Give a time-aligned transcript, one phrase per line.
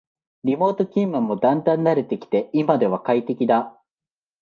[0.45, 3.79] リモート勤務もだんだん慣れてきて今では快適だ